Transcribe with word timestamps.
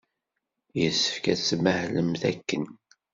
Yessefk 0.79 1.25
ad 1.31 1.39
tmahlemt 1.47 2.23
akken. 2.31 2.65